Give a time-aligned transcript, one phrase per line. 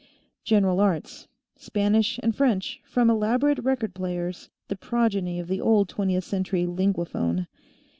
[0.43, 6.23] General Arts Spanish and French, from elaborate record players, the progeny of the old Twentieth
[6.23, 7.45] Century Linguaphone.